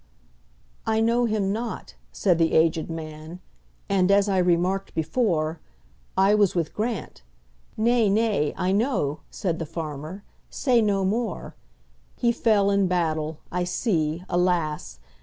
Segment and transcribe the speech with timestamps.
[0.87, 8.09] "I know him not," said the aged man,"And, as I remarked before,I was with Grant"—"Nay,
[8.09, 14.97] nay, I know,"Said the farmer, "say no more:"He fell in battle,—I see, alas!